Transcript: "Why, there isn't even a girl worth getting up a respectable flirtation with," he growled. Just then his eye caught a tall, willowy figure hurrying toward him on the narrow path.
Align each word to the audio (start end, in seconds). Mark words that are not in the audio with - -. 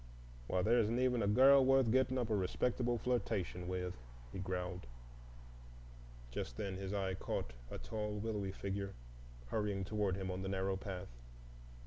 "Why, 0.47 0.63
there 0.63 0.79
isn't 0.79 0.97
even 0.97 1.21
a 1.21 1.27
girl 1.27 1.63
worth 1.63 1.91
getting 1.91 2.17
up 2.17 2.31
a 2.31 2.35
respectable 2.35 2.97
flirtation 2.97 3.67
with," 3.67 3.93
he 4.33 4.39
growled. 4.39 4.87
Just 6.31 6.57
then 6.57 6.75
his 6.77 6.91
eye 6.91 7.13
caught 7.13 7.53
a 7.69 7.77
tall, 7.77 8.13
willowy 8.13 8.51
figure 8.51 8.95
hurrying 9.49 9.83
toward 9.85 10.15
him 10.15 10.31
on 10.31 10.41
the 10.41 10.49
narrow 10.49 10.75
path. 10.75 11.09